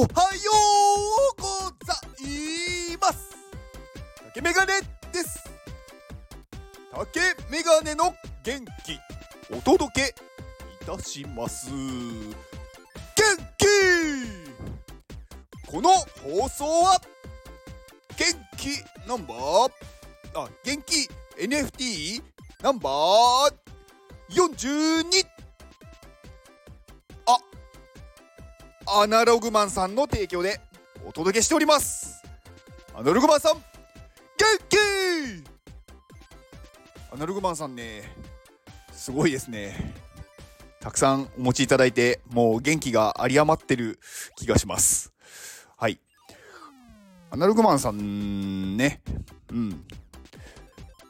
[0.00, 0.40] おはよ
[1.36, 1.46] うご
[1.84, 1.92] ざ
[2.26, 3.36] います。
[4.28, 4.72] 竹メガネ
[5.12, 5.44] です。
[6.90, 8.98] 竹メガネの元気
[9.54, 10.14] お届け
[10.82, 11.68] いたします。
[11.70, 11.76] 元
[13.58, 13.66] 気。
[15.70, 16.98] この放送は
[18.16, 19.70] 元気ナンバー
[20.34, 22.22] あ元気 NFT
[22.62, 23.52] ナンバー
[24.34, 25.39] 42
[28.92, 30.60] アナログマンさんの提供で
[31.06, 32.24] お届けしております。
[32.92, 33.62] アナログマンさん元
[34.68, 34.76] 気!
[37.12, 38.02] アナログマンさんね
[38.92, 39.94] すごいですね。
[40.80, 44.00] たくさんお持ちいただいてもう元気が有り余ってる
[44.34, 45.12] 気がします。
[45.76, 46.00] はい。
[47.30, 49.02] アナログマンさんね
[49.52, 49.84] うん。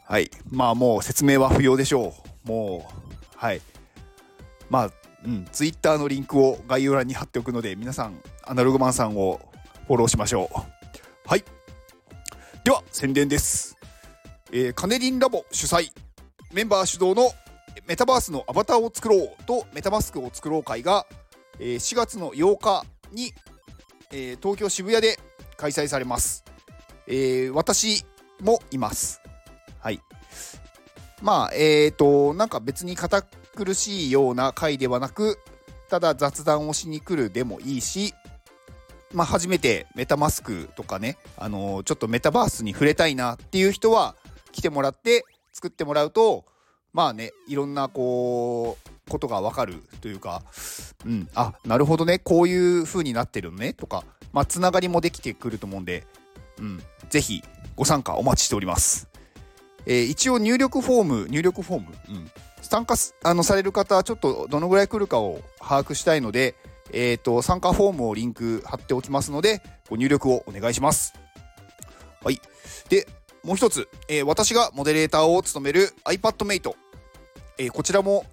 [0.05, 0.31] はい。
[0.51, 2.13] まあもう説明は不要でしょ
[2.45, 2.49] う。
[2.49, 3.63] もうはい。
[4.69, 4.91] まあ
[5.25, 9.41] うん、ツイッターのリンクを概要欄に貼っておくので皆さんアナログマンさんを
[9.87, 11.29] フォローしましょう。
[11.29, 11.45] はい。
[12.65, 13.77] では宣伝です、
[14.53, 15.91] えー、カネリンラボ主催
[16.53, 17.33] メンバー主導の
[17.87, 21.07] メタバースのアバターを作ろうとメタマスクを作ろう会が、
[21.59, 23.33] えー、4月の8日に、
[24.13, 25.19] えー、東京渋谷で
[25.57, 26.45] 開催されます、
[27.07, 28.05] えー、私
[28.41, 29.21] もいます。
[29.81, 30.01] はい。
[31.23, 33.25] まあえっ、ー、となんか別に堅
[33.61, 35.39] 苦しいような回ではなく
[35.91, 38.15] ただ雑談をしに来るでもいいし
[39.13, 44.15] まあ、初めてメタマスクとかね、あのー、ちょっとメタバースに触れたいなっていう人は
[44.53, 46.45] 来てもらって作ってもらうと
[46.93, 50.43] まあねいろんなこうことがわかるというか、
[51.05, 56.07] うん、あなるほどねこういう風になってるのねとか、まあ、つながりもできてくると思うんで、
[56.61, 57.43] うん、ぜひ
[57.75, 59.11] ご参加お待ちしております。
[59.87, 62.31] えー、一応入力フォーム入力フォーム、うん、
[62.71, 66.55] 参加あのされる方ちょっとどのぐらい来るかを把握したいので、
[66.93, 71.13] えーと、参加フォームをリンク貼っておきますのでご入力をお願いします。
[72.23, 72.41] はい、
[72.89, 73.09] で
[73.43, 76.73] もう一つ、えー、私がモデレーターを務める iPadMate、
[77.59, 78.25] えー、こちらも、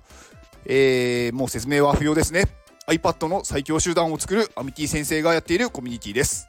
[0.66, 2.44] えー、もう説明は不要ですね。
[2.88, 6.48] iPad の最強集団を作るアミティ先生がやっているコミュニティです。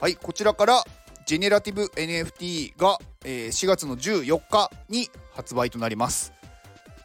[0.00, 0.16] はい。
[0.16, 0.84] こちらから
[1.26, 6.32] ジェネラティブ NFT が、え4月の14日に発売となります。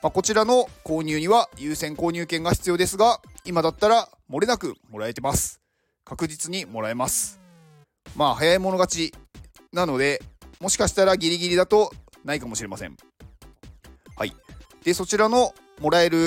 [0.06, 5.62] まあ、こちらの購入には優先購入権が必要ですが、今だったら漏れなくもらえてます。
[6.04, 7.40] 確実にもらえます。
[8.16, 9.16] まあ、早い者勝ち
[9.74, 10.22] なので、
[10.60, 11.92] もしかしたらギリギリだと
[12.24, 12.96] ないかもしれません。
[14.16, 14.34] はい。
[14.84, 16.18] で、そちらのもらえる、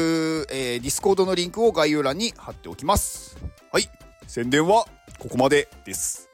[0.50, 3.38] えー、ディスコードのリンクを概要欄に貼っておきます。
[3.70, 3.88] はい。
[4.26, 4.86] 宣伝は
[5.20, 6.28] ここまでです。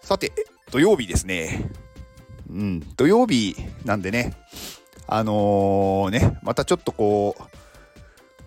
[0.00, 0.32] さて、
[0.70, 1.68] 土曜日ですね。
[2.48, 4.32] うん、土曜日なんでね、
[5.06, 7.36] あのー、ね、またちょっとこ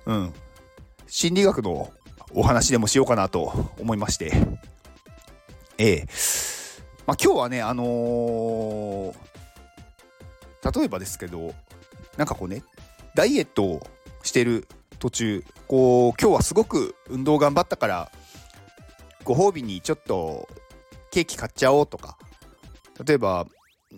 [0.05, 0.33] う、うん、
[1.07, 1.91] 心理学の
[2.33, 4.33] お話でもしようかなと思いまして、
[5.77, 6.05] ええ。
[7.05, 9.15] まあ、今日はね、あのー、
[10.79, 11.53] 例えばですけど、
[12.17, 12.63] なんかこうね、
[13.13, 13.87] ダイエットを
[14.23, 14.67] してる
[14.99, 18.11] 途中、こう、今日はすごく運動頑張ったから、
[19.23, 20.47] ご褒美にちょっと
[21.11, 22.17] ケーキ買っちゃおうとか、
[23.05, 23.45] 例えば、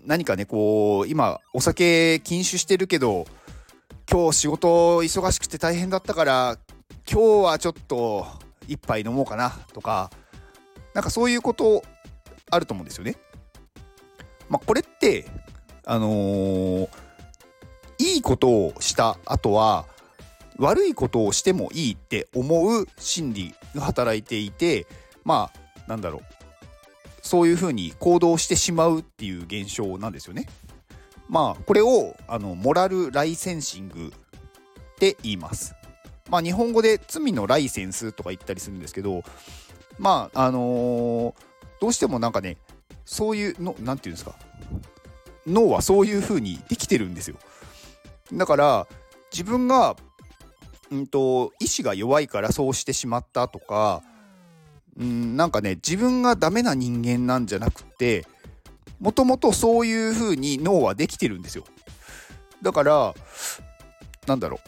[0.05, 3.25] 何かねこう今お酒禁酒してるけど
[4.09, 4.67] 今日仕事
[5.03, 6.57] 忙しくて大変だったから
[7.09, 8.25] 今日はちょっと
[8.67, 10.09] 一杯飲もうかなとか
[10.93, 11.83] なんかそういうこと
[12.49, 13.17] あると思うんですよね。
[14.49, 15.25] まあ、これって
[15.85, 16.89] あのー、
[17.99, 19.85] いいことをした後は
[20.57, 24.87] 悪いことをしてもいいって思う心理が働いていて
[25.23, 26.36] まあなんだろう
[27.27, 30.47] そういうふうに行動してしまうっていう現象なんですよね。
[31.29, 35.75] まあこれをあのモラルライセンシングって言います。
[36.29, 39.23] まあ日本語で罪のライセンスとか言ったりするんですけど
[39.99, 41.33] まああのー、
[41.79, 42.57] どうしてもなんかね
[43.05, 44.35] そういうの何て言うんですか？
[45.45, 47.37] 脳はそういうふうにできてるんですよ。
[48.33, 48.87] だから
[49.31, 49.95] 自分が、
[50.91, 54.03] うんと、意志が弱いからそうしてしまったとか
[54.99, 58.25] うんなんかね自分がダメな人間なんじゃなくて
[58.99, 61.63] もともとそういう風に脳はできてるんですよ。
[62.61, 63.13] だから
[64.25, 64.59] なんだろう。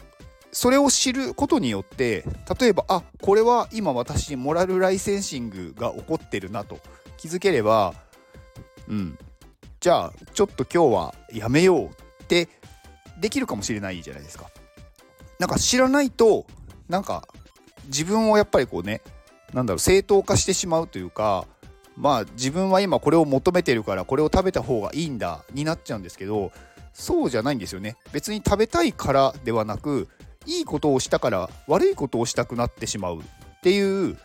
[0.52, 2.24] それを知ることによって
[2.60, 6.78] 例えばあこれは今私モラルライセンシングが起こってるなと。
[7.16, 7.94] 気づければ
[8.88, 9.18] うん。
[9.80, 12.48] じゃあちょっと今日はやめようって
[13.20, 14.50] できるかもしれないじゃないですか。
[15.38, 16.46] なんか知らないと
[16.88, 17.26] なんか
[17.86, 19.00] 自分をやっぱりこうね
[19.52, 21.46] なんだろう正当化してしまうというか
[21.96, 26.52] まあ自分は今これを求めてるからこれを食べた方がいいんだになっちゃうんですけど
[26.92, 30.08] そうじゃないんですよね別に食べたいからではなく
[30.46, 33.22] いいことをしたから悪いことをしたくなってしまうっ
[33.62, 34.16] ていう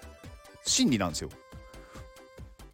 [0.64, 1.30] 心理なんですよ。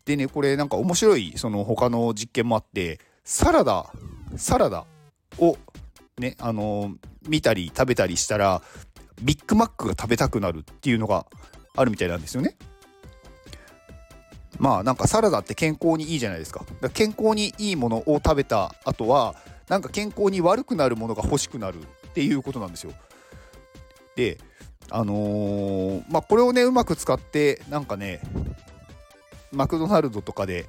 [0.05, 3.91] でねこれなんか面白いその他の実験もあってサラダ
[4.35, 4.85] サラダ
[5.37, 5.57] を
[6.17, 6.95] ねあの
[7.27, 8.61] 見たり食べたりしたら
[9.21, 11.25] ビッグマックが食べたくなるっていうのが
[11.75, 12.55] あるみたいなんですよね。
[14.59, 16.65] まあなんかサラダって健康にいいじゃないですか。
[16.81, 19.35] か健康にいいものを食べた後は
[19.67, 22.91] なんか健康に悪くなるものが欲しくなるっていうことなんですよ。
[24.15, 24.37] で
[24.89, 28.21] あのー、まあこれをねうまく使ってなんかね
[29.51, 30.67] マクドナルドとかで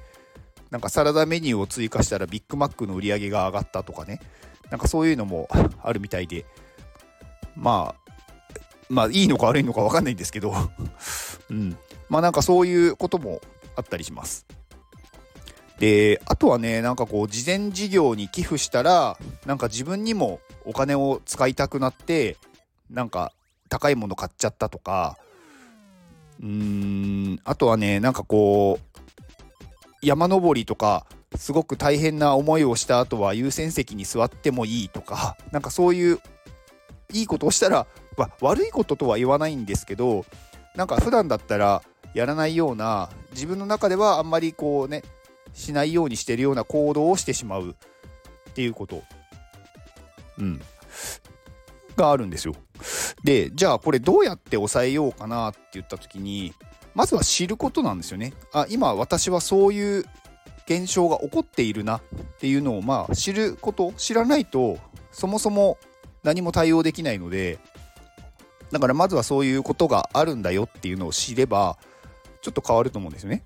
[0.71, 4.21] なんかサラダメニューを追加したらビッグマックの売り上げが上がったとかね
[4.71, 5.47] なんかそういうのも
[5.83, 6.45] あるみたいで
[7.55, 8.02] まあ
[8.89, 10.53] まあいいのか悪いのか分かんないんですけど。
[11.49, 11.77] うん。
[12.09, 13.41] まあなんかそういうことも
[13.75, 14.45] あったりします。
[15.79, 22.37] であとはねなんかこう事前事業に寄付したらなんか自分にもお金を使いたくなって
[22.89, 23.33] なんか
[23.69, 25.17] 高いもの買っちゃったとか。
[26.39, 27.39] うーん。
[27.43, 28.99] あとはねなんかこう
[30.01, 31.05] 山登りとか
[31.35, 35.37] すごく大変な思いをした後は優先席に座ってもいいとか。
[35.51, 36.19] なんかそういう
[37.11, 37.85] いいことをしたら、
[38.17, 40.25] まあ、悪いこととは言わないんですけど
[40.75, 41.81] なんか普段だったら
[42.13, 45.03] やらないような自分の中ではあんまりこうね
[45.53, 49.03] しないようにしてるような行動をしてしまうっていうこと、
[50.37, 50.61] うん、
[51.95, 52.55] があるんですよ。
[53.23, 56.53] でじゃあこれどうやって抑えようかなって言った時に
[56.93, 58.33] まずは知ることなんですよね。
[58.51, 60.05] あ今私はそういう
[60.65, 62.01] 現象が起こっているなっ
[62.39, 64.77] ていうのをまあ知ること知らないと
[65.11, 65.77] そもそも
[66.23, 67.59] 何も対応できないので
[68.73, 71.77] だからまずはそういうことがあるんだよっていうのを知れば
[72.41, 73.45] ちょっと変わると思うんですよね。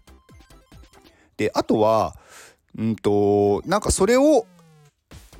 [1.35, 2.15] であとは
[2.77, 4.47] うんとなんかそれを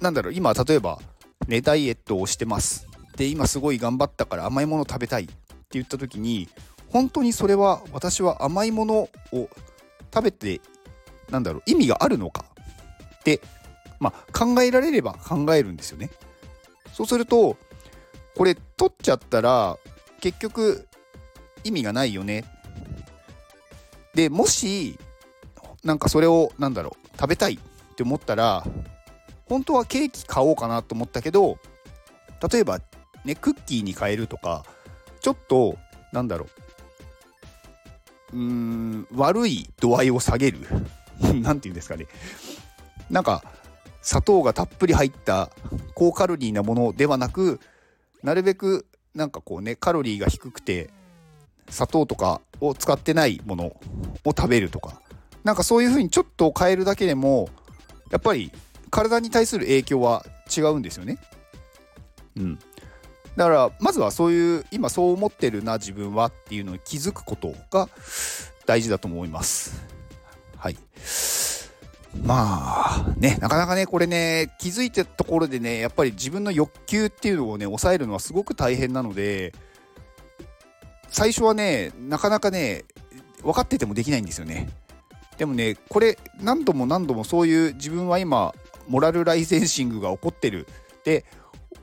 [0.02, 1.00] なんだろう今例えば
[1.48, 2.86] ねダイエットをしてます
[3.16, 5.34] で今すごい頑張ったから甘いもの食べたいって
[5.72, 6.50] 言った時に
[6.90, 9.50] 本当にそれは私は甘いものを
[10.14, 10.60] 食べて
[11.32, 12.46] なんだろう意味があるのか
[13.20, 13.42] って
[14.00, 16.10] まあ考えられれば考えるんですよね。
[16.94, 17.58] そうすると
[18.38, 19.78] これ取っちゃったら
[20.22, 20.88] 結局
[21.64, 22.46] 意味がないよね。
[24.14, 25.00] でもし
[25.84, 28.64] なんかそれをなんだろう食べたいって思ったら
[29.46, 31.58] 本当はケーキ買おうかなと思ったけど
[32.52, 32.80] 例えば
[33.26, 34.66] ねクッキーに変えるとか
[35.22, 35.78] ちょっと
[36.12, 36.48] なんだろ
[38.34, 40.60] ううーん悪い度合いを下げる
[41.22, 42.08] 何て言うんですかね
[43.10, 43.44] なんか
[44.02, 45.50] 砂糖がたっぷり入った
[45.96, 47.60] 高カロリーなものではなく
[48.28, 48.86] なるべく
[49.16, 50.90] なんかこうねカロリーが低くて
[51.70, 53.80] 砂糖とかを使ってないものを
[54.38, 55.02] 食べるとか
[55.46, 57.48] なんかそういう風にちょっと変えるだけでも
[58.12, 58.52] やっぱり
[58.92, 60.26] 体に対する影響は
[60.56, 61.20] 違うんですよね。
[62.36, 62.60] うん。
[63.38, 67.88] だからまずはそういう今そう思ってるな自分はっていうのに気づくことが
[68.66, 69.86] 大事だと思います。
[70.58, 70.78] はい。
[72.24, 79.54] まあね、なかなかね、これね、気づいたところでね、やっぱり自分の欲求っていうのをね、抑えるのはすごく大変なので、
[81.10, 82.86] 最初はね、なかなかね、
[83.42, 84.70] 分かっててもできないんですよね。
[85.38, 88.54] でもね、これ、何度も何度もそういう自分は今、
[88.88, 90.68] モラルライセンシングが起こってる
[91.00, 91.26] って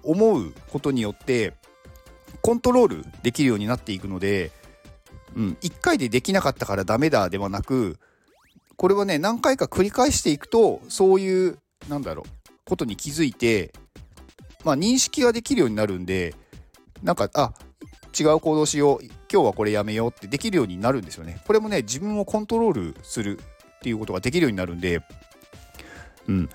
[0.02, 1.54] 思うことによって、
[2.42, 4.50] コントロールできるようになっていくので、
[5.36, 7.98] うん、1回でできなかったからダメだではなく、
[8.76, 13.72] これはね何回か繰り返していくとそういうなんだろうことに気づいて
[14.64, 16.34] まあ認識ができるようになるんで
[17.02, 17.52] なんかあ
[18.18, 21.40] 違う行動しよう今日はこれやめようってできるようになるんですよね。
[21.46, 25.02] これもね自分をコントロールするっていうことができるようになるんで
[26.28, 26.48] うん。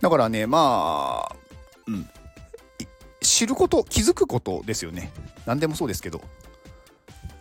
[0.00, 1.36] だからねまあ
[1.86, 2.08] うん。
[3.20, 5.12] 知ること気づくことですよね。
[5.46, 6.22] 何でもそうですけど。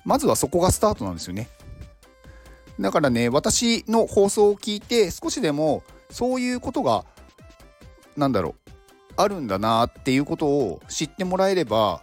[0.03, 1.47] まずはそこがスタートなんですよね。
[2.81, 7.05] だからね、私の放送を聞いて、少しでもそういうことが、
[8.17, 8.71] なんだろう、
[9.17, 12.01] あるんだなっていうことを知ってもらえれば、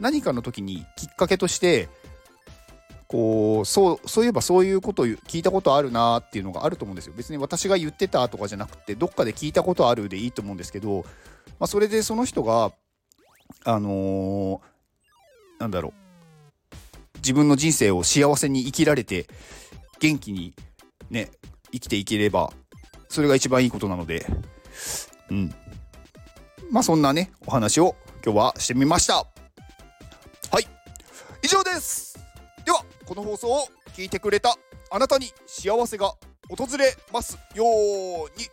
[0.00, 1.88] 何かの時にきっかけとして、
[3.06, 7.14] こう、そう、そういえばそういうことを聞いたことあるなっていうのがあると思うんですよ。
[7.16, 11.04] 別に私が言ってたとかじゃなくて、どっかで聞いたことあるでいいと思うんですけど、
[11.58, 12.72] まあ、それでその人が、
[13.64, 16.08] あのー、なんだろう、
[17.18, 19.26] 自分の人生を幸せに生きられて
[20.00, 20.54] 元気に
[21.10, 21.30] ね、
[21.72, 22.52] 生きていければ、
[23.08, 24.26] それが一番いいことなので、
[25.30, 25.54] うん。
[26.70, 29.16] まあそんなね、お話を今日はしてみました。
[29.16, 29.24] は
[30.60, 30.66] い。
[31.42, 32.18] 以上です。
[32.64, 34.54] では、この放送を聞いてくれた
[34.90, 36.12] あなたに幸せが
[36.48, 38.46] 訪れますように。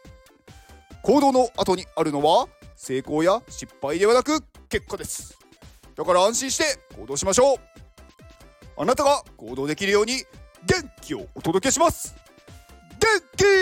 [1.03, 5.37] 行動の後にあるのは成功や失敗ではなく結果です。
[5.95, 6.63] だから安心して
[6.99, 7.57] 行動しましょう。
[8.77, 10.23] あなたが行動できるように
[10.65, 12.15] 元気をお届けします。
[12.99, 13.07] 元
[13.37, 13.54] 気